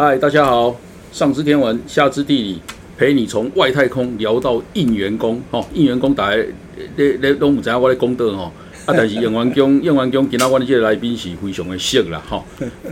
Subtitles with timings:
[0.00, 0.76] 嗨，大家好，
[1.10, 2.62] 上知天文，下知地理，
[2.96, 5.42] 陪你从外太空聊到应援工。
[5.50, 6.36] 吼，应援工大家
[6.94, 8.44] 咧咧拢有知影我咧讲到吼，
[8.86, 9.50] 啊，但是应援工
[9.82, 12.44] 应援工今仔我的这个来宾是非常的熟啦，吼，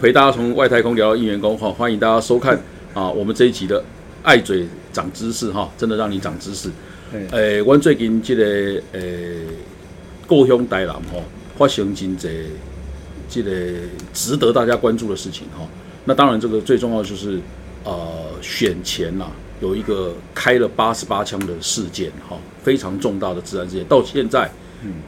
[0.03, 2.61] 陪大家从外太空聊到应援工，吼，欢迎大家收看
[2.93, 3.81] 啊，我们这一集的
[4.25, 6.69] 爱嘴长知识，哈，真的让你长知识。
[7.31, 8.43] 诶，阮最近这个
[8.95, 9.43] 诶
[10.27, 11.23] 故乡台南吼，
[11.57, 12.29] 发生真济
[13.29, 13.51] 这个
[14.13, 15.65] 值得大家关注的事情，哈。
[16.09, 17.41] 那当然，这个最重要就是，
[17.83, 19.27] 呃，选前呐
[19.61, 24.49] 有一个开了八十八枪的事件，哈，非常重大的治安事件，到现在，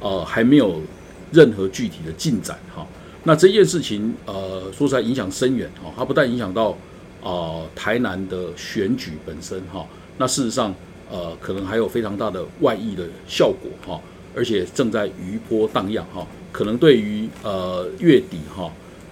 [0.01, 0.83] 呃，还没有
[1.31, 2.85] 任何具体的进展，哈。
[3.23, 6.77] 那这件事情，呃，说实在影响深远，哈，它不但影响到
[7.23, 10.75] 啊台南的选举本身，哈，那事实上，
[11.09, 14.01] 呃，可能还有非常大的外溢的效果，哈，
[14.35, 18.69] 而且正在余波荡漾，哈，可能对于呃月底，哈。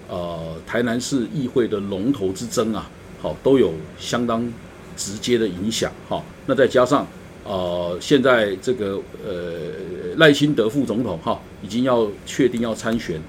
[0.09, 2.89] 呃，台南市议会的龙头之争啊，
[3.21, 4.53] 好，都有相当
[4.97, 6.23] 直接的影响哈。
[6.47, 7.05] 那再加上
[7.45, 13.21] 呃，现在这个呃赖清德副总统哈，已经要确定要参选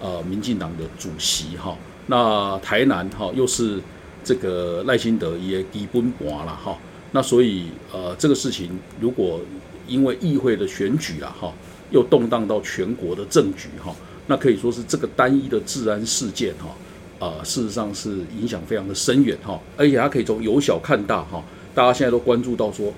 [0.00, 1.74] 呃民进党的主席哈。
[2.08, 3.80] 那台南哈又是
[4.22, 6.76] 这个赖清德也基本盘了哈。
[7.12, 9.40] 那所以呃这个事情如果
[9.86, 11.50] 因为议会的选举啊哈，
[11.90, 13.96] 又动荡到全国的政局哈。
[14.30, 21.42] 那可以说是这个单一的治安事件哈，啊，事实上是影响非常的深远哈，而且它可以从由小看大哈，
[21.74, 22.92] 大家现在都关注到说，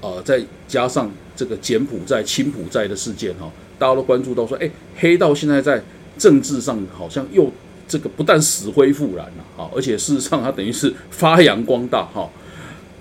[0.00, 5.80] 呃，再加上这个柬埔寨、青埔寨的事件哈，大家都关注到说，哎，黑道现在在
[6.18, 7.48] 政治上好像又
[7.86, 12.28] 这个不但死灰复燃了哈，而且事实上它等于是发扬光大哈。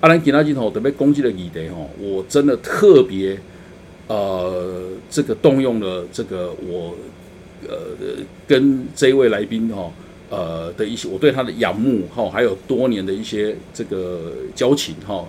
[0.02, 3.40] 阿兰吉纳镜头准备攻击的议题哈，我真的特别
[4.06, 6.96] 呃，这个动用了这个我。
[7.68, 7.78] 呃，
[8.48, 9.92] 跟这一位来宾哈，
[10.30, 15.26] 呃的一些，我对他的仰慕哈，还有多年的一些这个交情哈，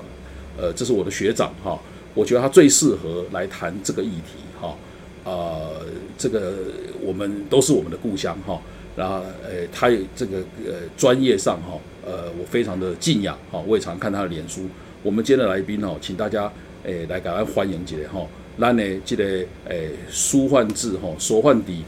[0.56, 1.78] 呃，这是我的学长哈，
[2.15, 4.76] 我觉得他最适合来谈这个议题哈，
[5.25, 6.54] 呃，这个
[7.00, 8.60] 我们都是我们的故乡哈，
[8.97, 14.62] 然后呃，他这个呃专业上哈，呃，我非常的敬仰哈，我也常看他的脸书。
[15.03, 16.50] 我们今天的来宾哈，请大家
[16.84, 18.26] 诶来给他欢迎起来哈，
[18.59, 19.25] 咱呢这个
[19.69, 21.82] 诶书焕志哈，所焕底。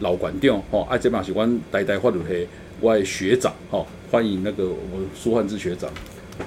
[0.00, 2.46] 老馆长，吼，啊，这嘛是阮代代发落去，
[2.80, 5.90] 我的学长，吼，欢迎那个我们苏焕志学长。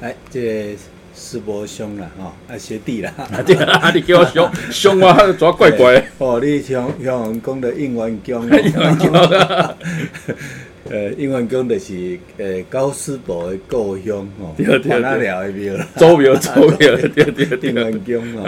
[0.02, 0.75] 哎，这
[1.16, 3.14] 师伯兄啦，吼，啊学弟啦，
[3.46, 6.03] 对啊，你叫我兄 兄我抓怪怪。
[6.18, 9.12] 哦，你像像讲的应元宫， 应元宫，
[10.90, 14.56] 呃，应元宫就是呃高师伯的故乡，吼，
[14.90, 18.46] 华纳寮的庙，周庙周庙，对对对，应元宫哦，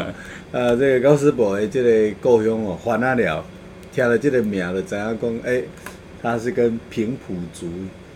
[0.52, 3.46] 啊，这个高师伯的这个故乡哦，华纳寮。
[3.96, 5.62] 听了这个名就知影讲，哎，
[6.22, 7.68] 他是跟平埔族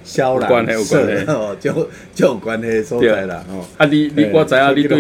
[0.04, 0.98] 萧兰社
[1.32, 1.72] 哦，就
[2.14, 3.46] 就有关系所在啦。
[3.50, 4.98] 哦，啊，你你我知影你对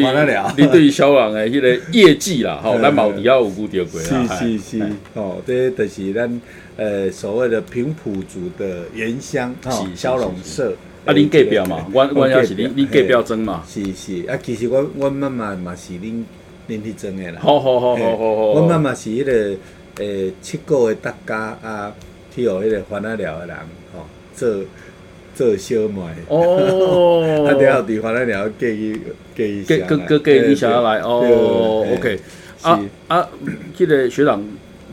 [0.55, 4.37] 你对萧兰的迄个业绩啦， 吼，咱毛底下有估着过啦。
[4.37, 4.83] 是是是，
[5.15, 6.41] 哦，这就是咱
[6.77, 10.73] 呃所谓的平埔族的原乡哦，萧龙社。
[11.05, 13.65] 啊，恁隔壁嘛，我我也是恁恁隔壁争嘛。
[13.67, 16.23] 是是，啊，其实我我妈妈嘛是恁
[16.69, 17.39] 恁去争的啦。
[17.41, 18.45] 好好好好好好。
[18.51, 19.57] 我妈妈是迄个。
[19.99, 21.93] 诶，七个月大家啊，
[22.33, 23.57] 去互迄个番仔寮诶人
[23.93, 24.63] 吼，做
[25.35, 29.01] 做小卖哦， 啊，然后伫番仔寮寄去
[29.35, 32.17] 寄去寄寄寄寄下来哦，OK，
[32.61, 33.27] 啊啊，
[33.75, 34.41] 即个学长，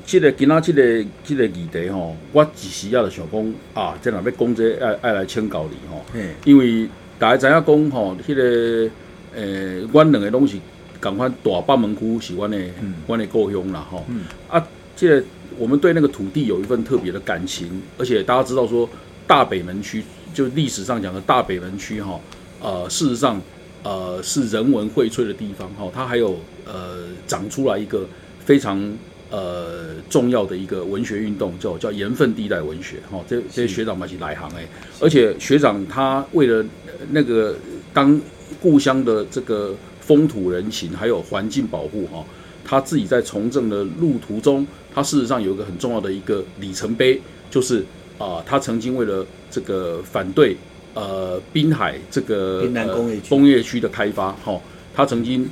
[0.04, 6.04] 即个今仔即个即个议题吼，我一时也就想讲啊，即若要讲这爱爱来请教你吼，
[6.44, 8.90] 因为大家知影讲吼，迄个
[9.36, 10.56] 诶，阮两个拢是
[11.00, 12.58] 共款大北门区是阮的
[13.06, 14.04] 阮的故乡啦吼，
[14.48, 14.66] 啊。
[14.96, 15.22] 现在
[15.58, 18.88] 我们对那个土地有一份特别的感情，而且大家知道说
[19.26, 20.02] 大北门区
[20.32, 22.18] 就历史上讲的大北门区哈，
[22.62, 23.40] 呃，事实上
[23.82, 28.08] 呃是人文荟萃的地方哈，它还有呃长出来一个
[28.40, 28.96] 非常
[29.30, 34.66] 呃重要的一个文学运动，叫叫盐分地带文学哈，这这些学长们是来行哎，
[34.98, 36.64] 而且学长他为了
[37.10, 37.54] 那个
[37.92, 38.18] 当
[38.60, 42.24] 故乡的这个风土人情还有环境保护哈。
[42.68, 44.66] 他自己在从政的路途中，
[44.96, 47.20] 他事实上有一个很重要的一个里程碑，
[47.50, 47.84] 就是
[48.16, 50.56] 啊，他曾经为了这个反对
[50.94, 54.58] 呃滨海这个滨南工业工业区的开发，哈，
[54.94, 55.46] 他曾经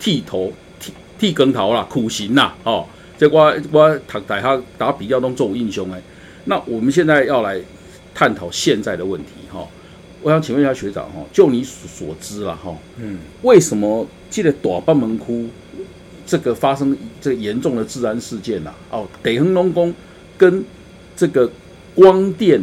[0.00, 2.84] 剃头剃剃光头啦，苦行呐，哦，
[3.16, 6.02] 这我我读大学打比较中做英雄哎，
[6.46, 7.60] 那我们现在要来
[8.12, 9.64] 探讨现在的问题哈，
[10.20, 15.48] 我想请问一下学长哈，就你所知了哈，嗯，为什么记得大半门窟？
[16.30, 19.92] 这个发生这个严重的治安事件呐，哦，北横龙宫
[20.38, 20.64] 跟
[21.16, 21.50] 这个
[21.92, 22.62] 光电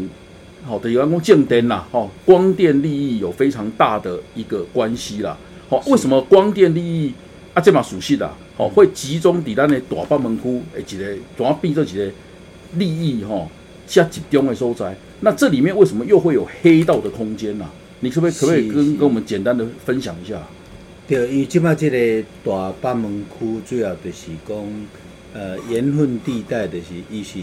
[0.65, 5.37] 好的，有关光静电啦，哦，光电利益有非常大的一个关系啦。
[5.67, 7.11] 好，为什么光电利益
[7.53, 8.33] 啊这么熟悉的？
[8.55, 12.09] 好，会集中伫咱的大北门区诶一个，怎样变做一个
[12.77, 13.45] 利益哈，
[13.85, 14.95] 下集中的所在？
[15.19, 17.65] 那这里面为什么又会有黑道的空间呢？
[17.99, 20.41] 你可不可以可不可以跟跟我们简单的分享一下？
[21.07, 24.57] 对，因为即摆即个大北门区主要就是讲，
[25.33, 27.39] 呃，盐分地带就是伊是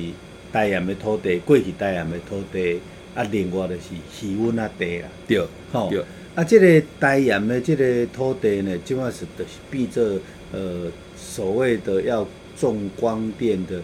[0.53, 2.79] 大盐的土地，过去大盐的土地，
[3.15, 3.83] 啊，另外就是
[4.13, 5.09] 气温啊低啦。
[5.27, 5.91] 对，吼，
[6.35, 10.05] 啊，即个大盐的即个土地呢，即摆是就是比做
[10.53, 12.27] 呃所谓的要
[12.59, 13.81] 种光电的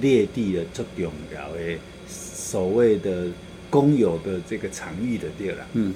[0.00, 1.58] 劣地的最重要的
[2.06, 3.26] 所谓的
[3.68, 5.66] 公有的这个场域的对啦。
[5.72, 5.92] 嗯。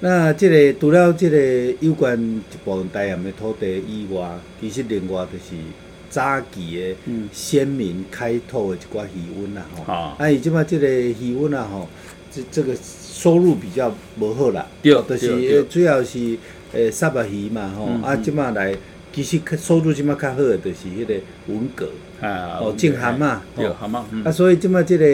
[0.00, 1.36] 那即个除了即个
[1.80, 5.60] 有关一部分台盐的土地以外，其实另外就是
[6.08, 9.92] 早期的先民开拓的一寡渔温啦吼。
[9.92, 11.88] 啊，伊即摆即个渔温啊吼，
[12.30, 14.64] 这这个收入比较无好啦。
[14.80, 16.38] 对，就是主要是
[16.72, 17.86] 诶沙巴鱼嘛吼。
[18.06, 18.72] 啊，即摆来
[19.12, 21.14] 其实收入即摆较好的，就是迄个
[21.48, 21.86] 文蛤。
[22.24, 23.42] 啊，哦，种蛤嘛。
[23.56, 24.06] 对，蛤嘛。
[24.24, 25.04] 啊，所以即摆即个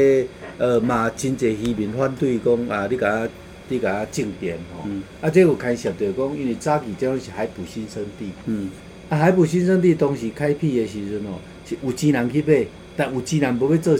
[0.58, 3.26] 呃嘛，真侪渔民反对讲啊，你甲。
[3.68, 4.88] 你甲它种电吼，
[5.20, 8.70] 啊，这有开设着讲，因为早期这种是海捕新生地，嗯，
[9.08, 12.66] 啊，海捕新生地当时开辟的时阵哦，是有钱人去买，
[12.96, 13.98] 但有钱人无要做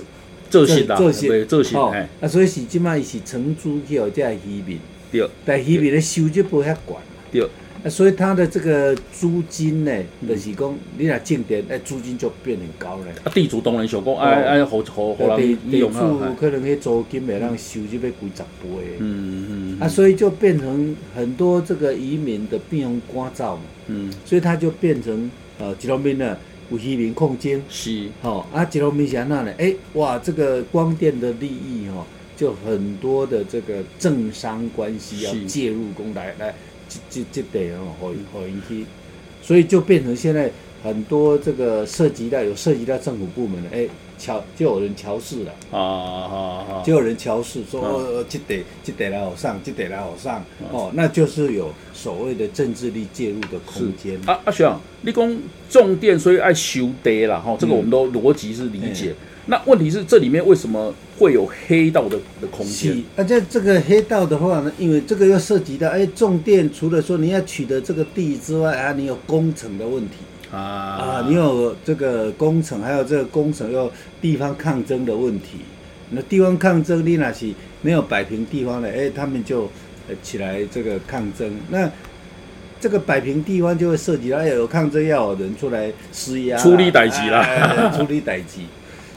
[0.50, 1.46] 做事做事。
[1.46, 4.78] 做事，啊，所以是即摆伊是承租去互遮渔民，
[5.11, 6.96] 对，但渔民的收入无遐悬，
[7.32, 7.49] 对。
[7.84, 9.93] 啊，所以他的这个租金呢，
[10.26, 13.12] 就是讲你若种电，哎，租金就变很高嘞。
[13.22, 15.90] 啊，地主当然想讲，哎哎，好好好地地主
[16.40, 18.96] 可能迄租金会让收入要几十倍。
[19.00, 19.33] 嗯
[19.75, 19.81] 嗯。
[19.81, 23.62] 啊，所以就变成很多这个移民的变用光照嘛。
[23.88, 24.12] 嗯。
[24.25, 26.37] 所以他就变成呃，吉隆面呢，
[26.71, 27.62] 有移民空间。
[27.69, 28.09] 是。
[28.23, 29.53] 好啊，吉隆面是安那呢？
[29.59, 32.06] 哎，哇，这个光电的利益哈，
[32.37, 36.55] 就很多的这个政商关系要介入，公来来。
[36.87, 38.85] 这这这点哦，好好引起，
[39.41, 40.50] 所以就变成现在
[40.82, 43.88] 很多这个涉及到有涉及到政府部门的，哎，
[44.25, 46.82] 乔就有人乔事了啊啊啊！
[46.82, 50.43] 就有人乔事说，这得这得来好上，这得来好上
[50.73, 54.19] 哦，那就是有所谓的政治力介入的空间。
[54.25, 55.38] 啊啊，学长，你讲
[55.69, 59.15] 重电所以爱修地啦，哈，这个我们都逻辑是理解。
[59.47, 63.05] 那问题是这里面为什么会有黑道的的空间？
[63.15, 70.17] 而且这个黑道的话呢，因为这个又涉及到，哎，重电除了说你要取得这个地之外啊，你有工程的问题
[70.54, 70.60] 啊
[71.00, 73.90] 啊，你有这个工程，还有这个工程要
[74.20, 75.58] 地方抗争的问题。
[76.10, 77.52] 那地方抗争，你那是
[77.82, 79.68] 没有摆平地方的，哎，他们就
[80.22, 81.50] 起来这个抗争。
[81.70, 81.90] 那
[82.80, 88.66] 这个摆平地方就会涉及到，哎，有抗争要有人出来施压，处理代级啦，处理代级。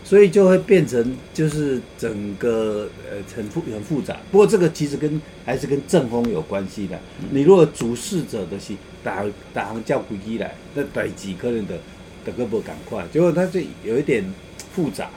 [0.08, 6.98] 所以就会变成就是整个呃很复很复杂，不过这个其实跟还是跟政风有关系的。
[7.32, 8.72] 你如果主事者的是
[9.04, 11.78] 打打行叫飞机来，那逮几个人的
[12.24, 14.24] 的个不赶快，结果他就有一点
[14.72, 15.10] 复杂。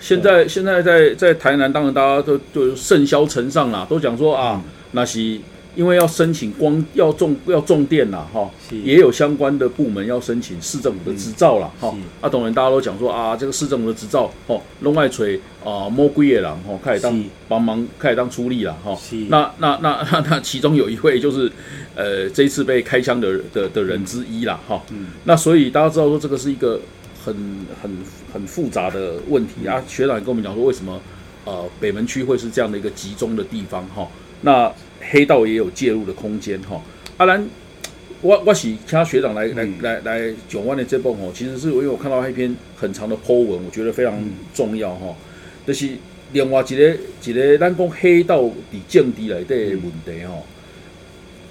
[0.00, 5.38] 现在现在在在台南，当然大家都就盛嚣尘上啦，都讲说啊那是。
[5.78, 8.50] 因为要申请光要种要种电啦，哈，
[8.82, 11.94] 也有相关的部门要申请市政府的执照啦，哈。
[12.20, 18.98] 啊，当然大家都讲说啊，这个市政府的执照，哦，弄外锤啊，摸龟野狼，哦，开始当帮忙，开始当出力了，哈。
[19.28, 21.48] 那那那那 那其中有一位就是，
[21.94, 24.82] 呃，这一次被开枪的的的人之一啦，哈。
[25.22, 26.80] 那所以大家知道说这个是一个
[27.24, 27.32] 很
[27.80, 27.88] 很
[28.32, 29.80] 很复杂的问题啊。
[29.86, 31.00] 学长也跟我们讲说，为什么
[31.44, 34.08] 呃北门区会是这样的一个集中的地方，哈。
[34.40, 36.80] 那黑道也有介入的空间哈，
[37.16, 37.48] 阿兰，
[38.20, 44.18] 我我是请学长来来来来九万的这部哦，其实是因为我看到一篇很长的 Po 文，我觉得非常
[44.52, 45.14] 重要哈，
[45.66, 45.88] 就是
[46.32, 50.34] 另外一个一个咱讲黑道的政治来的问题哈，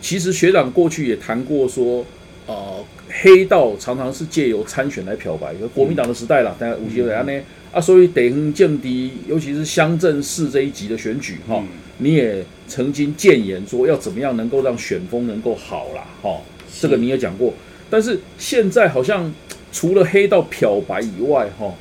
[0.01, 2.05] 其实学长过去也谈过说，
[2.45, 7.43] 呃，黑道常常是借由参选来漂白，国民党的时代了，但有些人呢
[7.77, 11.63] 啊，所以地方政敌，尤其是乡镇市这一级的选举哈。
[11.99, 16.41] 你也曾经谏言说要怎么样能够让选风能够好啦，哈，
[16.81, 17.53] 这个你也讲过。
[17.87, 19.31] 但是现在好像
[19.71, 21.71] 除了黑道漂白以外，哈，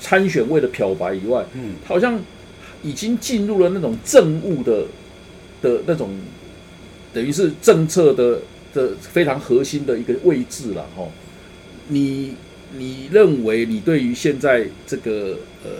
[0.00, 2.18] 参选为了漂白以外，嗯，好像
[2.82, 4.86] 已经进入了那种政务的
[5.60, 6.08] 的那种，
[7.12, 8.40] 等于是政策的
[8.72, 11.06] 的非常核心的一个位置了，哈。
[11.88, 12.36] 你
[12.76, 15.70] 你认为你对于现在这个呃？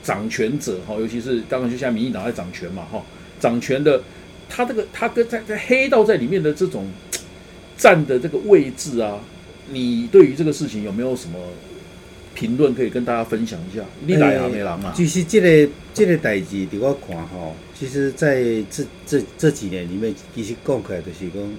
[0.00, 3.04] 掌权者哈，尤其是当然就像民进党在掌权嘛哈，
[3.38, 4.02] 掌权的
[4.48, 6.88] 他这个他跟在在黑道在里面的这种
[7.76, 9.20] 站的这个位置啊，
[9.68, 11.38] 你对于这个事情有没有什么
[12.34, 13.84] 评论可以跟大家分享一下？
[14.06, 21.54] 你来行的人嘛，其实这个这个代志，伫我看吼，其实在这这这几年里面，其实讲起来就是讲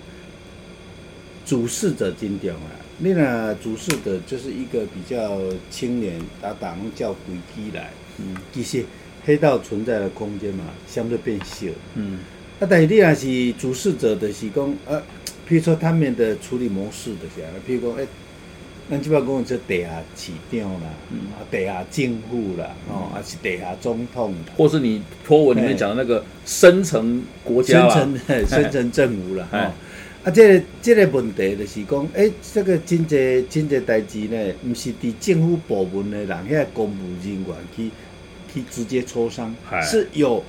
[1.45, 2.88] 主事者真重啊。
[3.01, 5.39] 你若主事的就是一个比较
[5.69, 8.83] 青年，打打拢叫规矩来，嗯，其实
[9.25, 12.19] 黑道存在的空间嘛，相对变小，嗯。
[12.59, 14.99] 啊，但是你若是主事者，的是讲，呃，
[15.47, 18.07] 譬如说他们的处理模式的是啊，譬如讲，诶，
[18.89, 20.89] 咱即摆讲做地下市长啦，
[21.37, 29.71] 啊，地下政府啦，哦，还是地下总统，或是你托文里面讲的那个深层国家深层深层政府啦，哦。
[30.29, 37.45] 啊，这个这个问题就是讲，诶，这个真济真济代志呢，毋是伫政府部门的人，遐公务人员
[37.75, 37.89] 去
[38.53, 40.43] 去直接磋商，是有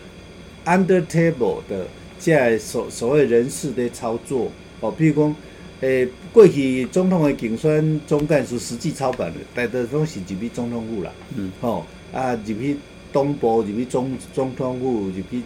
[0.66, 1.86] under table 的，
[2.18, 4.52] 即所所谓人事的操作。
[4.80, 5.36] 哦，比如讲，
[5.80, 12.76] 诶，过去总统的竞选总干事实际操办的，大多拢是入去总统府啦，嗯，吼，啊，入去
[13.14, 15.42] 东部，入去总总统府，入去。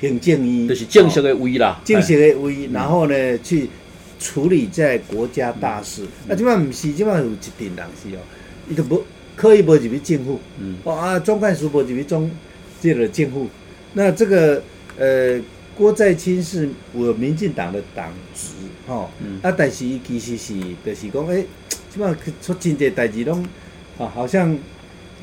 [0.00, 3.68] 行政院就是正式的位啦，正式的位，然后呢去
[4.18, 6.04] 处理在国家大事。
[6.26, 8.20] 啊，即摆毋是，即摆有一定人是哦，
[8.68, 9.04] 伊就无
[9.36, 10.40] 可以无入去政府，
[10.84, 12.30] 哦啊，总干事无入去总
[12.80, 13.46] 这个政府。
[13.92, 14.62] 那这个
[14.98, 15.38] 呃，
[15.76, 18.48] 郭在清是我民进党的党职，
[18.86, 19.10] 吼，
[19.42, 20.54] 啊，但是伊其实是
[20.84, 21.44] 就是讲，诶，
[21.92, 23.42] 即摆出真济代志拢，
[23.98, 24.58] 啊，好像。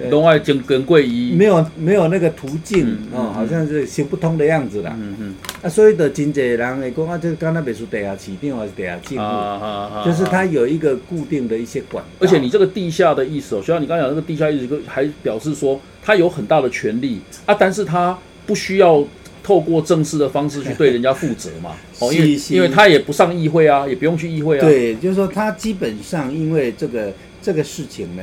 [0.10, 4.96] 拢爱经跟过伊，没有没有那个途径哦，好像是行不通的样子啦。
[5.00, 5.36] 嗯嗯。
[5.62, 12.04] 啊，所以的真济人会讲啊，就刚才别说地下起定还是地下进步，就是它有一个固定的一些管。
[12.20, 19.04] 而且你这个地下的意思哦，就像你刚讲那个地下意思，还表示说他有很大的权利啊，但是他不需要
[19.42, 21.72] 透过正式的方式去对人家负责嘛。
[22.00, 24.62] 哦，因为因为他也不上议会啊，也不用去议会啊。
[24.62, 27.12] 对，就是说他基本上因为这个
[27.42, 28.22] 这个事情呢，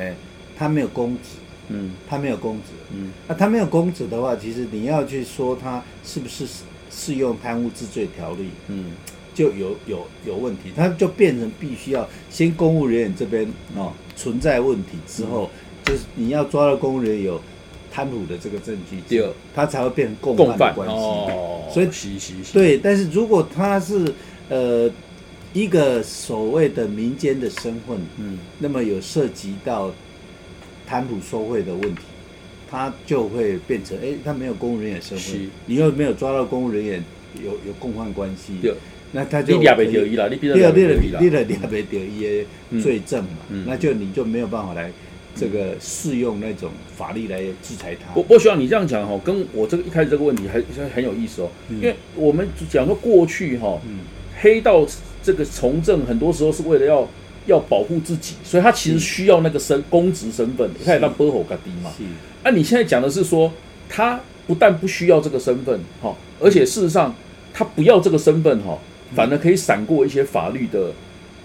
[0.57, 1.31] 他没有公职。
[1.69, 6.47] 嗯，他没有公职，嗯，那他没有公职的话，其实你要去说他是不是
[6.91, 8.93] 适用贪污治罪条例，嗯，
[9.33, 15.49] 就有有有问题，他就变成必须要先公务人员这边哦存在问题之后，
[15.87, 17.41] 就是你要抓到公务人员有
[17.91, 21.89] 贪腐的这个证据，第二，他才会变成共犯的关系，哦，所以
[22.53, 24.13] 对，但是如果他是
[24.51, 24.91] 呃
[25.55, 29.91] 一个所谓的民间的身份，嗯，那么有涉及到。
[30.87, 32.03] 贪腐受贿的问题，
[32.71, 37.03] 他就会变成哎，他没有公务人员身份，你又没有抓到公务人员
[37.43, 38.55] 有有共犯关系，
[39.13, 44.91] 那他就你抓不到伊啦，你你了你了你了抓不到伊的罪证嘛，那就你就没有办法来
[45.37, 48.13] 这个适用那种法律来制裁他。
[48.15, 53.81] 我不需要你这样讲哈，跟我这个一开始这个问题还很有意思哦，因为我们讲说过去哈，
[54.41, 54.87] 黑道
[55.23, 57.09] 这个从政很多时候是为了要。
[57.47, 61.93] 要保护自己，所以他其实需要那个身公职身份，他也当波吼嘎低嘛。
[62.43, 63.53] 啊，你现在讲的是说，
[63.89, 67.15] 他不但不需要这个身份，哈，而且事实上
[67.53, 68.79] 他不要这个身份，哈，
[69.15, 70.93] 反而可以闪过一些法律的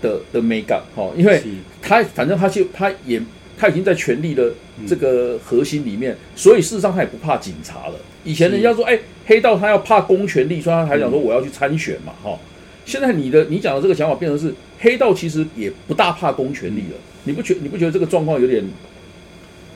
[0.02, 1.42] 的的美感，哈，因为
[1.82, 3.22] 他反正他就他也
[3.58, 4.52] 他已经在权力的
[4.88, 7.96] 这个核心里面，所以事实上他也不怕警察了。
[8.24, 12.38] 以前人家说，哎，黑道他要怕公权力，所以他还讲说我要去参选嘛，哈。
[12.86, 18.64] 现在你的你讲的这个想法变成是黑道其实也不大怕公权力了，你不觉你不觉得这个状况有点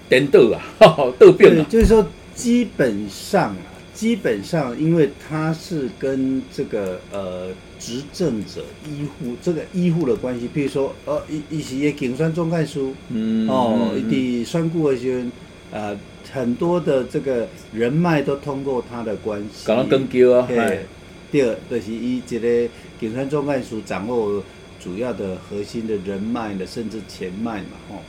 [0.07, 0.63] 颠倒啊？
[1.19, 3.57] 倒变了，就是说基本上啊，
[3.93, 12.79] 基本上因为他是跟这个呃执政者医护这个医护的关系，比如说呃一一些警选总干事，
[13.10, 15.29] 嗯哦，一啲选顾的时候，
[15.72, 16.00] 呃
[16.31, 20.86] 很多的这个人脉都通过他的关系，刚刚跟叫啊，对，
[21.29, 22.69] 第二就是以这个。
[23.00, 24.41] 警川中干署掌握
[24.84, 28.00] 主要的核心的人脉的，甚至钱脉嘛，哦，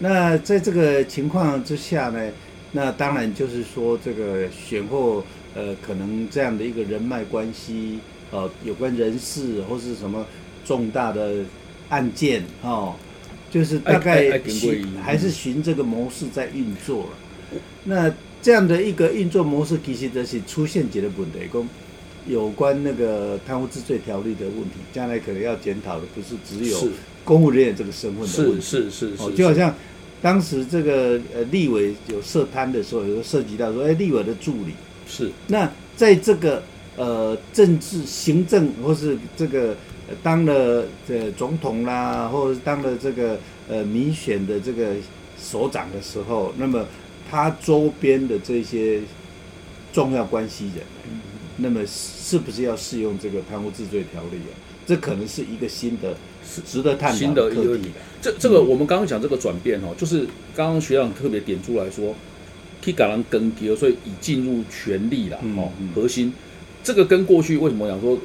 [0.00, 2.30] 那在这个情况之下呢，
[2.72, 7.98] 那当然就是说这个选后，呃，可能这样的一个人脉关系，
[8.30, 10.26] 呃，有关人事或是什么
[10.66, 11.44] 重大的
[11.88, 12.94] 案件，哦，
[13.50, 17.58] 就是大概循还是循这个模式在运作了。
[17.84, 21.66] 那这样的一个运作模式，其实就是出现几个问题，讲。
[22.26, 26.88] 有关那个贪污治罪条例的问题，将来可能要检讨的不是只有
[27.24, 29.74] 公务人员这个身份的问题，是是是，就好像
[30.20, 34.74] 当时这个呃立委有涉贪的时候，有涉及到说，哎，立委的助理。
[35.06, 36.62] 是，那在这个
[36.96, 39.76] 呃政治行政或是这个
[40.22, 43.38] 当了这总统啦，或者是当了这个
[43.68, 44.94] 呃民选的这个
[45.40, 46.86] 首长的时候，那么
[47.28, 49.00] 他周边的这些
[49.92, 50.84] 重要关系人。
[51.58, 54.54] 那么是不是要适用这个贪污治罪条例啊？
[54.84, 56.16] 这可能是一个新的
[56.66, 57.90] 值得探讨新的课题。
[58.20, 62.14] 这这个我们刚刚讲这个转变哦，就是刚刚学长特别点出来说，
[62.80, 66.32] 替橄榄更迭，所以已进入权力了哦，核心
[66.82, 68.18] 这个跟过去为什么讲说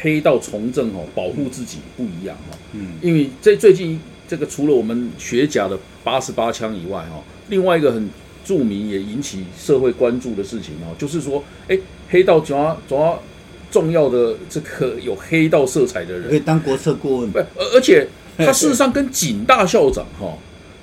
[0.00, 8.08] 黑道从政哦，保护自己不一样哦，嗯，因为这最近这个除了我们学甲的八十八枪以外哦，另外一个很
[8.42, 11.78] 著名也引起社会关注的事情哦，就是说，哎，
[12.10, 13.22] 黑道主要主要
[13.70, 16.28] 重要的这个有黑道色彩的人。
[16.28, 20.36] 可以当国策顾问，不，而而且 他事实上跟景大校长哈。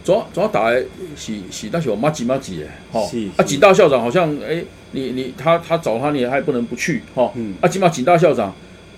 [0.06, 0.82] 主要主要打来
[1.18, 3.02] 是是那些马吉马吉的，哈
[3.36, 7.30] 啊景大校长好像哎你你他他找他你还不能不去哈，
[7.60, 8.56] 啊起码景大校长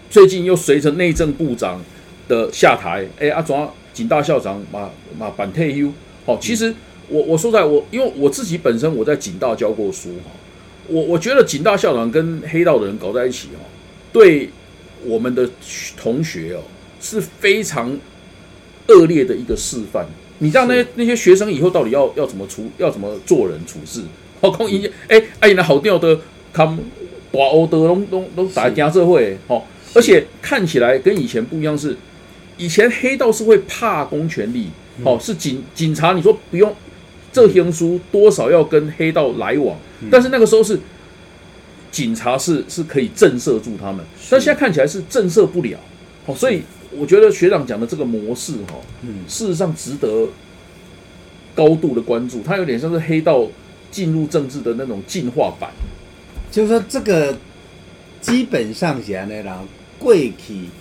[0.07, 1.81] 最近又随着内政部长
[2.27, 5.91] 的下台，哎啊主要景大校长马马板退休，
[6.27, 6.71] 好其实
[7.07, 10.29] 我我说在我因为我自己本身我在景大教过书哈，
[10.89, 13.61] 我我觉得警大校长跟黑道的人搞在一起哦，
[14.11, 14.49] 对
[15.05, 15.49] 我们的
[15.95, 16.61] 同学哦
[16.99, 17.97] 是非常
[18.87, 20.05] 恶劣的一个示范。
[20.39, 24.01] 你让那那些学生以后到底要要怎么处，要怎么做人处事？
[24.41, 26.17] 好，空一哎，哎，那好调的，
[26.53, 26.79] 他们
[27.31, 29.61] 大欧的拢拢拢打家社会，哦，
[29.93, 31.97] 而且看起来跟以前不一样，是
[32.57, 34.69] 以前黑道是会怕公权力，
[35.03, 36.73] 哦，是警警察，你说不用
[37.31, 39.77] 这行书多少要跟黑道来往，
[40.11, 40.79] 但是那个时候是
[41.91, 45.79] 警察是是可以震慑住他们，但现在看起来是震慑不了，
[46.25, 46.61] 好，所以。
[46.91, 50.27] 我觉得学长讲的这个模式，哈，嗯，事实上值得
[51.53, 52.41] 高度的关注。
[52.41, 53.45] 它有点像是黑道
[53.91, 55.69] 进入政治的那种进化版。
[56.49, 57.37] 就是说，这个
[58.21, 59.63] 基本上是安尼啦。
[59.99, 60.33] 过去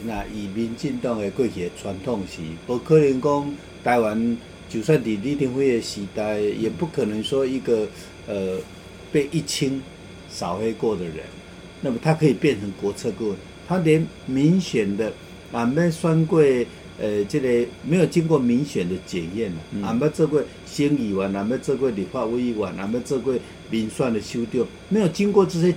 [0.07, 4.39] 那以民进党的过去的传统是，不可能讲台湾
[4.69, 7.89] 就算你李登辉的时代，也不可能说一个
[8.27, 8.57] 呃
[9.11, 9.81] 被一清
[10.31, 11.25] 扫黑过的人，
[11.81, 15.13] 那么他可以变成国策顾问，他连明显的。
[15.51, 16.43] 俺们选过，
[17.01, 19.57] 呃，这个没有经过民选的检验了。
[19.83, 23.35] 俺们做过县议员，俺们做过立法委员，俺们做过
[23.71, 25.75] 民选的修掉，没有经过这些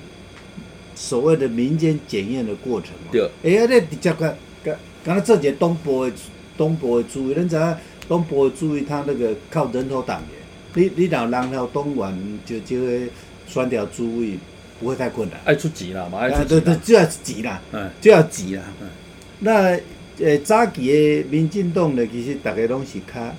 [0.93, 2.89] 所谓的民间检验的过程。
[3.13, 3.29] 对。
[3.43, 6.11] 哎呀，你直接个，刚刚才这节东部的
[6.57, 7.75] 东部的主委，恁知影
[8.07, 10.39] 东部的主委他那个靠人头党员，
[10.73, 13.09] 你你若人头党员就就会
[13.47, 14.37] 选掉主委，
[14.79, 15.39] 不会太困难。
[15.45, 16.47] 爱出钱啦，嘛爱出钱。
[16.47, 17.61] 对对，就要钱啦，
[17.99, 18.63] 就要钱啦。
[18.81, 18.87] 嗯
[19.43, 19.79] 那
[20.19, 23.33] 呃早期的民进党呢，其实大家拢是较，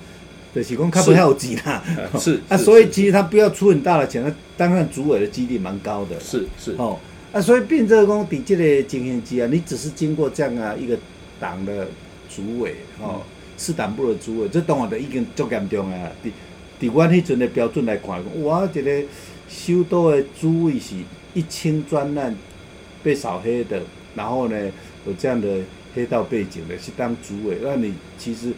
[0.53, 1.81] 就是讲较不要钱啦。
[2.19, 6.19] 是 啊，所以其实他不要出很大的钱，他当然主委的几率蛮高的。
[6.19, 6.99] 是是哦，
[7.31, 10.97] 啊，所以变做讲伫这个情形之啊，你只是经过这样啊一个
[11.39, 11.87] 党的
[12.29, 13.21] 主委哦，
[13.57, 16.11] 市党部的主委，这当然就已经足严重啊。
[16.23, 16.31] 伫
[16.79, 19.03] 伫阮迄阵的标准来看，我一个
[19.47, 20.95] 首都的主委是
[21.33, 22.35] 一清专案
[23.03, 23.81] 被扫黑的，
[24.15, 24.71] 然后呢
[25.05, 25.59] 有这样的。
[25.95, 28.51] 黑道背景的去当主委，那你其实，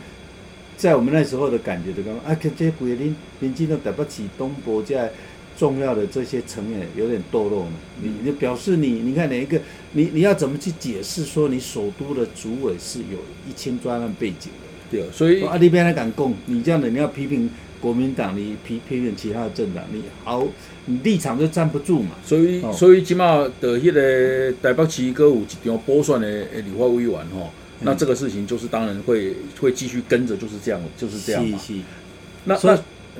[0.77, 5.11] 在我们那时候的感觉，就讲啊，这鬼林林进都打不起东博在
[5.57, 7.71] 重要的这些成员有点堕落嘛。
[8.01, 9.59] 你你表示你，你看哪一个，
[9.91, 14.49] 你你要怎么去解释说你首都的主委是有一千专案背景？
[14.89, 17.49] 对，所以啊，那边来敢供你这样的，你要批评。
[17.81, 20.47] 国民党，你批批评其他的政党，你好，
[20.85, 22.11] 你立场就站不住嘛。
[22.25, 31.59] 所以，所以起码的迄个台北市歌舞一张拨算的理化委员吼，那这个事情就是当然会会继续跟着，就是这样，就是这样嘛。
[32.45, 32.79] 那所以，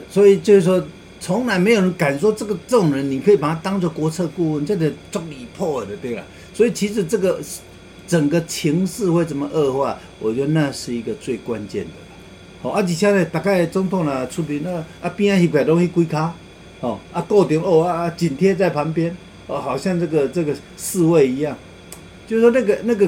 [0.09, 0.83] 所以就是说，
[1.19, 6.23] 从来没有人敢说这个这种人，你可以把他当做国策顾问，这个中离破的，对吧？
[6.55, 7.39] 所以其实这个
[8.07, 11.91] 整个情势会怎么恶化，我觉得那是一个最关键的。
[12.61, 16.33] 哦，啊，而且呢，大概总统呢出面啊，啊边啊一块东西归卡，
[16.81, 19.15] 哦，啊固定哦啊紧贴在旁边，
[19.47, 21.55] 哦，好像这个这个侍卫一样，
[22.27, 23.07] 就是说那个那个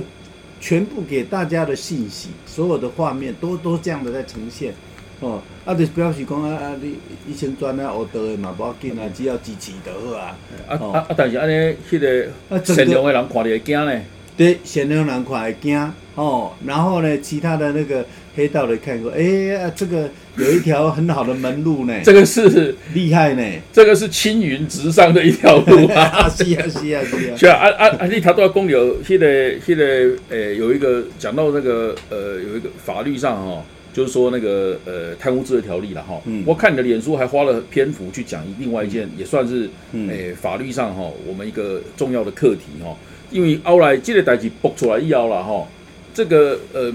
[0.60, 4.74] 全部给大家的信息，所有的画面都都这样的在呈现，
[5.20, 6.96] 哦，啊就表示讲啊啊你
[7.28, 10.38] 以前转啊学到的嘛，不要紧啊，只要支持就好啊。
[10.68, 11.08] 啊啊啊！
[11.16, 12.28] 但是安尼，迄个
[12.64, 14.02] 善良的人看着会惊呢？
[14.38, 18.06] 对，善良人看会惊，哦，然后呢，其他的那个。
[18.38, 19.20] 黑道的看过，哎
[19.52, 21.94] 呀，这个有一条很好的门路呢。
[22.04, 26.30] 这个是厉害呢，这个是青云直上的一条路啊！
[26.30, 27.36] 是啊，是啊，是啊。
[27.36, 28.06] 是啊，啊啊啊！
[28.06, 29.86] 你他都要公有，现在现在
[30.30, 36.22] 呃，有一个讲到那个呃，有一个法律上哈，就是说那个呃贪污治罪条例了哈。
[36.26, 36.44] 嗯。
[36.46, 39.68] 我看你的脸书还花了篇幅去讲另外一件，也算是
[40.08, 42.96] 诶法律上哈，我们一个重要的课题哈。
[43.32, 45.68] 因为后来这个代志爆出来以后了哈，
[46.14, 46.94] 这个呃。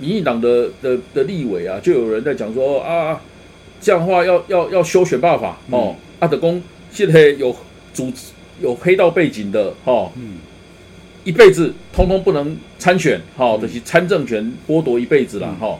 [0.00, 3.20] 民进党的的的立委啊，就有人在讲说啊，
[3.78, 5.94] 这样的话要要要修选办法哦。
[6.18, 7.54] 阿德公现在有
[7.92, 8.10] 组
[8.58, 10.38] 有黑道背景的哈，嗯，
[11.24, 15.78] 一辈子通通不能参选，哈，就是参政权剥夺一辈子了，哈，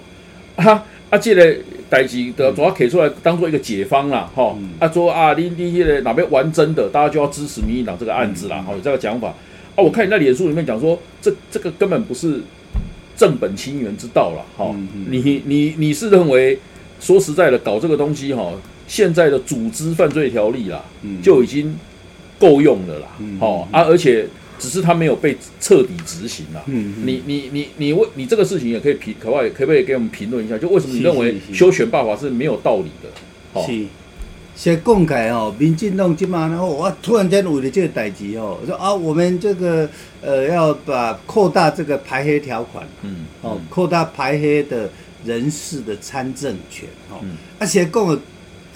[0.57, 1.57] 啊啊，这个
[1.89, 9.35] 代志的主要给出来当做一个解方啦，哈，啊说啊，你你这个哪边玩真的，大家就要支持民进党这个案子啦，哈，有这个讲法，
[9.75, 12.41] 啊，我看你在脸书里面讲说，这这个根本不是
[13.17, 14.75] 正本清源之道了，哈，
[15.09, 16.59] 你你你是认为？
[17.01, 18.53] 说实在的，搞这个东西哈，
[18.87, 20.85] 现在的组织犯罪条例啦，
[21.21, 21.75] 就已经
[22.39, 23.09] 够用了啦，
[23.41, 24.25] 好啊，而且
[24.57, 26.63] 只是他没有被彻底执行啦。
[26.67, 30.57] 你你你你为你这个事情也可以评，可不可以可不可以给我们评论一下？
[30.57, 33.61] 就为什么你认为修选办法是没有道理的？
[33.67, 33.85] 是，
[34.55, 39.89] 先公开哦，民进党今嘛，然后我突然间为了这个代志哦，说啊，我们这个
[40.21, 44.91] 呃要把扩大这个排黑条款，嗯，哦，扩大排黑的。
[45.25, 47.21] 人士的参政权，哦，
[47.57, 48.21] 而且共的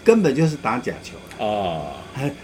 [0.04, 1.90] 根本就是打假球啊，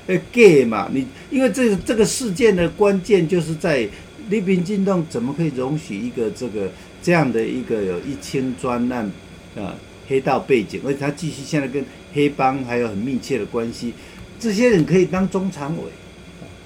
[0.09, 3.88] 呃，gay 嘛，你因为这个这个事件的关键就是在
[4.29, 6.68] 李平进动怎么可以容许一个这个
[7.01, 9.09] 这样的一个有一千专案
[9.55, 9.71] 啊
[10.12, 13.94] 黑道背景，而且他继续现在跟黑帮还有很密切的关系，
[14.38, 15.85] 这些人可以当中常委。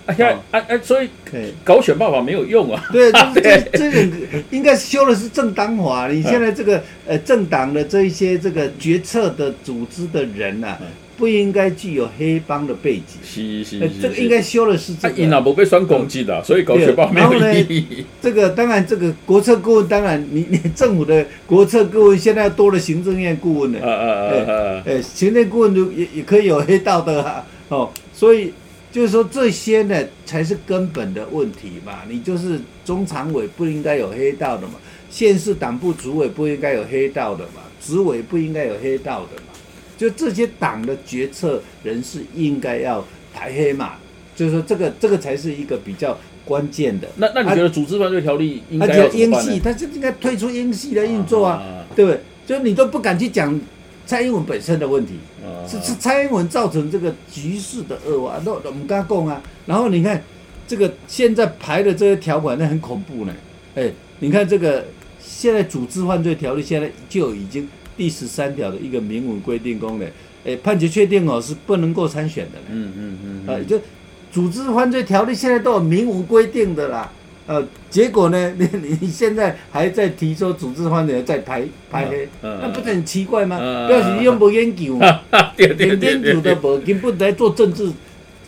[0.07, 1.09] 哎呀，哎哎，所以
[1.65, 2.85] 搞选办法没有用啊。
[2.93, 6.09] 对，这 这个应该修的是正当法。
[6.09, 10.77] 你现在这个呃政党的这一些这个决策的组织的人呐，
[11.17, 13.19] 不应该具有黑帮的背景。
[13.25, 15.15] 是是是，这个应该修的是这个。
[15.17, 18.05] 因啊不被算攻击的，所以搞选办法没有意义。
[18.21, 23.81] 这个当然，这个国策顾问当然，你 你政府的国策顾问现在多了行政院顾问了。
[23.81, 24.83] 啊啊啊啊！
[24.87, 27.47] 哎，行政顾问都也也可以有黑道的啊。
[27.69, 28.53] 哦，所以。
[28.93, 34.75] 就是说这些呢才是根本的问题嘛，你就是中常委不应该有黑道的嘛，
[35.11, 39.53] 县市党部主委不应该有黑道的嘛，执委不应该有黑道的嘛，
[39.97, 43.95] 就这些党的决策人士应该要排黑马，
[44.35, 47.09] 就是说这个这个才是一个比较关键的。
[47.17, 52.21] 那那你觉得组织犯罪条例应该要英系，他就应该退出英系来运作啊，对不对？
[52.47, 53.61] 就你都不敢去讲。
[54.09, 55.15] 蔡英文本身的问题，
[55.67, 59.43] 是是蔡英文造成这个局势的恶化，那我们刚刚讲啊。
[59.67, 60.23] 然后你看
[60.69, 63.35] 这个现在排的这些条款，那很恐怖呢。
[63.75, 64.85] 哎，你看这个
[65.21, 70.09] 现在组织犯罪条例现在就已经第十三条的一个明文规定功能，
[70.45, 72.59] 哎，判决确定哦是不能够参选的。
[72.71, 73.81] 嗯嗯嗯，啊，就
[74.31, 77.11] 组织犯罪条例现在都有明文规定的啦。
[77.47, 78.55] 呃，结果呢？
[78.59, 83.57] 你你现在还在提说组织方面在排排黑，那不是很奇怪吗？
[83.87, 84.99] 表示你又无研究，
[85.57, 87.89] 连研究都无，根本在做政治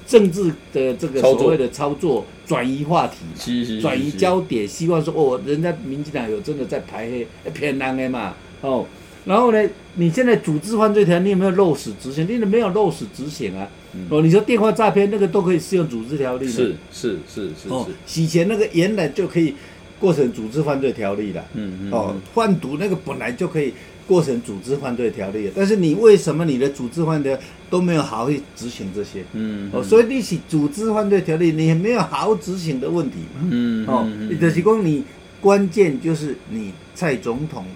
[0.05, 8.85] 政治的这个所谓的操作，转移话题，转移焦点，希望说哦，人家民进党有真的在排黑，骗人的嘛，哦。
[9.29, 9.69] 然后呢？
[9.97, 12.27] 你现在组织犯罪条，你有没有落实执行？
[12.27, 13.69] 你没有落实执行啊？
[14.09, 16.53] 哦，你说电话诈骗那个都可以适用组织条例吗？
[16.53, 19.55] 是是是是哦，洗钱那个原来就可以
[20.01, 21.45] 过成组织犯罪条例的。
[21.55, 21.93] 嗯嗯。
[21.93, 23.75] 哦，贩毒那个本来就可以
[24.07, 27.37] 过成组织犯罪条例，但是你为什么你的组织犯罪
[27.69, 29.25] 都没有好好去执行这些？
[29.33, 29.69] 嗯。
[29.75, 33.49] 哦，所以你起组织犯罪条例，你没有好好执行的问题嘛？
[33.51, 33.85] 嗯。
[33.87, 35.03] 哦，你的提供你
[35.41, 37.67] 关键就是你蔡总统。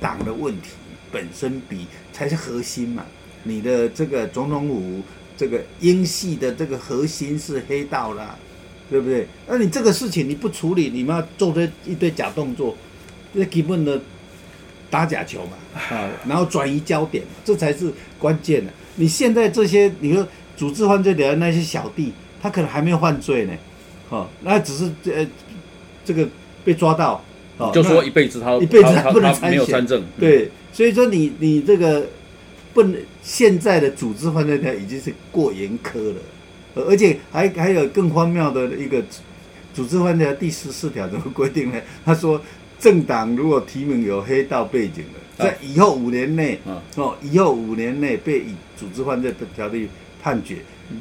[0.00, 0.70] 党的问题
[1.10, 3.04] 本身比才是核心嘛？
[3.44, 5.00] 你的这个总统府
[5.36, 8.36] 这个英系的这个核心是黑道啦，
[8.90, 9.26] 对不对？
[9.46, 12.76] 那你这个事情你不处理，你们要做这一堆假动作，
[13.34, 14.00] 这基本的
[14.90, 15.52] 打假球嘛
[15.96, 18.72] 啊，然后转移焦点，这才是关键的。
[18.96, 23.54] 你现在这些你说组织犯罪的那些小弟，他可能还没有犯罪呢，
[24.10, 25.26] 哦，那只是这
[26.04, 26.28] 这个
[26.64, 27.24] 被抓到。
[27.74, 32.06] 就说一辈子他一辈子他不能没有参政，对，所以说你你这个
[32.72, 36.20] 不能现在的组织犯罪条已经是过严苛了，
[36.88, 39.02] 而且还还有更荒谬的一个
[39.74, 41.80] 组织犯罪条第十四条怎么规定呢？
[42.04, 42.40] 他说
[42.78, 45.04] 政党如果提名有黑道背景
[45.36, 46.60] 的，在以后五年内
[46.94, 49.88] 哦，以后五年内被以组织犯罪的条例
[50.22, 50.58] 判决，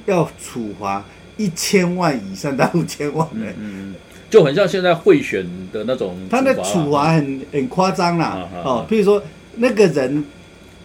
[0.07, 1.05] 要处罚
[1.37, 3.45] 一千万以上到五千万的。
[4.29, 9.23] 就很像现在贿选的那种，他的处罚很很夸张啦，哦，譬如说
[9.55, 10.23] 那个人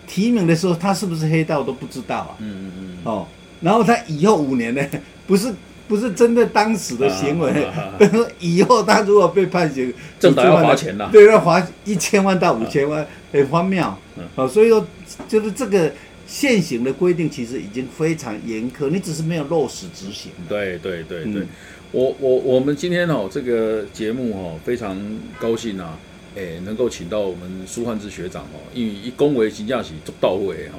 [0.07, 3.27] 提名的时候，他是不是黑道都不知道啊，嗯嗯嗯，哦，
[3.61, 4.83] 然后他以后五年呢，
[5.27, 5.53] 不是
[5.89, 7.67] 不是针对当时的行为，
[8.39, 13.85] 以后他如果被判刑，政党要罚钱了，对，要罚一千万到五千万，很荒谬，
[14.37, 14.87] 哦，所以说
[15.27, 15.93] 就是这个
[16.27, 21.43] 现行的规定其实已经非常严苛，你只是没有落实执行，对对对对。
[21.93, 24.99] 我我我们今天哦，这个节目哦，非常
[25.39, 25.99] 高兴啊，
[26.35, 30.71] 诶，能够请到我们苏焕之学长哦，因为一恭维评价是足到位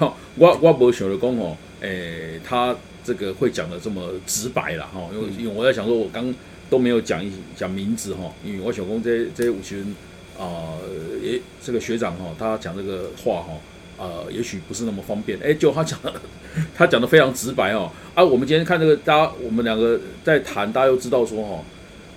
[0.00, 6.34] 哦， 我我不想到讲哦，诶，他这个会讲的这么直白了哈，因为因为我在想说，我刚
[6.68, 9.94] 都没有讲一讲名字哈，因为我想讲这这五群
[10.36, 10.74] 啊，
[11.22, 13.52] 诶这个学长哈，他讲这个话哈，
[13.98, 15.38] 呃，也许不是那么方便。
[15.42, 15.98] 哎，就他讲，
[16.74, 17.90] 他讲的非常直白哦。
[18.14, 21.64] 啊，我们今天看这个，大家我们两个在谈，大家又知道说哈，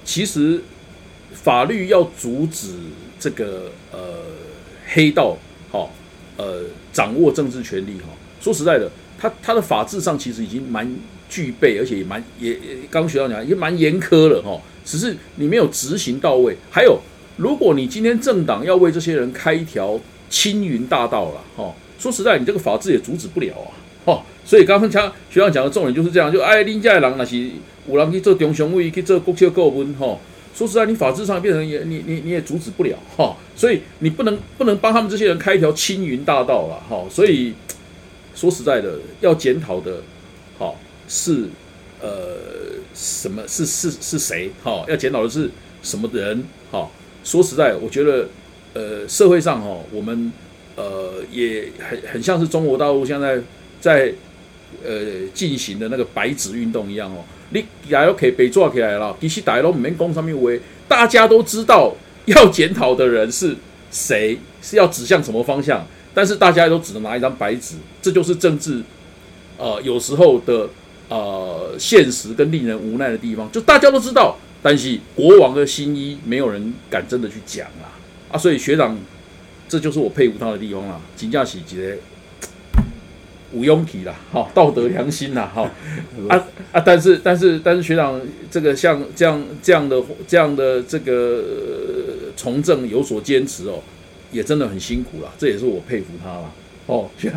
[0.03, 0.61] 其实
[1.33, 2.73] 法律要阻止
[3.19, 3.99] 这个呃
[4.87, 5.37] 黑道
[5.71, 5.87] 哈，
[6.37, 8.07] 呃掌握政治权利哈。
[8.41, 10.89] 说实在的，他他的法制上其实已经蛮
[11.29, 12.57] 具备，而且也蛮也
[12.89, 14.59] 刚学到讲也蛮严苛了哈。
[14.85, 16.55] 只是你没有执行到位。
[16.71, 16.99] 还有，
[17.37, 23.71] 如果你今天政党要为这些人开一条青云大道了哈，说实在，你这个法制也阻止不了啊
[24.05, 24.21] 哦。
[24.45, 27.49] 所以刚刚讲学长讲的重点就是这样，就哎，林家的人那是
[27.87, 30.17] 五郎去做中常委，去做国旗顾问哈。
[30.55, 33.35] 说实在，你法制上变成也你你你也阻止不了哈。
[33.55, 37.05] 所以你不能不能帮他们这些人开一条青云大道了哈。
[37.09, 37.53] 所以。
[38.35, 39.97] 说实在的，要检讨的，
[40.57, 41.49] 好是
[41.99, 42.37] 呃
[42.93, 44.49] 什么是是是谁？
[44.63, 45.49] 好要检讨的是
[45.83, 46.41] 什么人？
[46.71, 46.89] 好
[47.21, 48.29] 说实在，我觉得
[48.73, 50.31] 呃社会上哈，我们
[50.75, 53.39] 呃也很很像是中国大陆现在
[53.79, 54.13] 在
[54.83, 57.23] 呃进行的那个白纸运动一样哦。
[57.51, 63.55] 你大家可以被抓起来了，其实大家都没讲上面为，大家都知道要检讨的人是
[63.89, 65.85] 谁，是要指向什么方向。
[66.13, 68.83] 但是大家都只能拿一张白纸，这就是政治，
[69.57, 70.69] 呃，有时候的
[71.07, 73.49] 呃现实跟令人无奈的地方。
[73.51, 77.88] 就大家都知道，但是国王的新衣没有人敢真的去讲啊
[78.31, 78.37] 啊！
[78.37, 78.97] 所以学长，
[79.67, 81.97] 这就是我佩服他的地方啦，金驾喜节
[83.51, 85.69] 无庸体啦，哈，道德良心啦，哈
[86.29, 86.79] 啊啊！
[86.79, 91.43] 但是但是但是学长这个像这样这样的这样的这个
[92.35, 93.81] 从政有所坚持哦。
[94.31, 96.53] 也真的很辛苦了，这也是我佩服他了。
[96.89, 97.29] 哦，对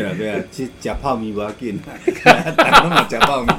[0.00, 1.78] 啊对啊，去吃泡面不要紧，
[2.56, 3.50] 打嘛吃泡米。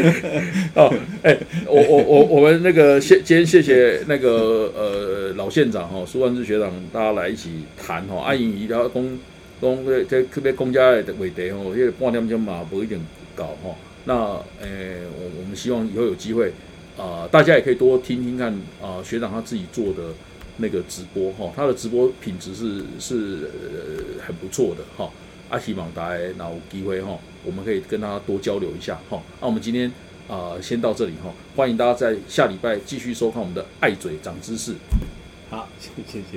[0.74, 0.90] 哦，
[1.22, 8.24] 哎，我我我我们那个谢今天谢谢那个呃老县长哈苏万志学长，大家来一起谈哈。
[8.24, 9.18] 阿英姨他公
[9.60, 12.98] 公这特别公家的问题哦，因为半点钟嘛不一定
[13.34, 13.76] 搞哈。
[14.06, 14.14] 那
[14.62, 16.50] 诶，我我们希望以后有机会
[16.96, 20.14] 啊，大家也可以多听听看啊学长他自己做的。
[20.58, 23.50] 那个直播哈，他的直播品质是是
[24.24, 25.10] 很不错的哈。
[25.48, 29.22] 阿希望大家那有机会哈，我们可以跟他多交流一下哈。
[29.40, 29.90] 那我们今天
[30.28, 34.74] 啊，先到这里哈，欢迎大家在下礼拜继续收看我们的爱嘴长知识。
[35.48, 36.24] 好，谢谢谢。